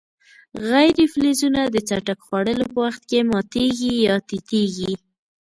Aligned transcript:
غیر 0.69 0.97
فلزونه 1.13 1.61
د 1.67 1.75
څټک 1.87 2.19
خوړلو 2.25 2.65
په 2.73 2.77
وخت 2.85 3.01
کې 3.09 3.19
ماتیږي 3.31 3.93
یا 4.07 4.15
تیتیږي. 4.29 4.93